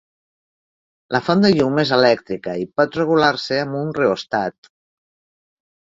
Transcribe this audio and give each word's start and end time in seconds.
La 1.15 1.21
font 1.27 1.45
de 1.47 1.51
llum 1.59 1.77
és 1.85 1.93
elèctrica 1.99 2.57
i 2.65 2.67
pot 2.81 2.99
regular-se 3.03 3.63
amb 3.69 3.81
un 3.85 3.97
reòstat. 4.03 4.77